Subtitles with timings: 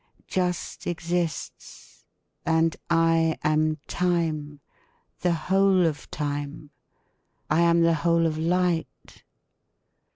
[0.27, 2.07] Just exists
[2.43, 4.59] and I am time,
[5.19, 6.71] the whole of time.
[7.51, 9.23] I am the whole of light.